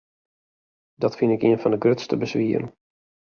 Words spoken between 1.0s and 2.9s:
Dat fyn ik ien fan de grutste beswieren.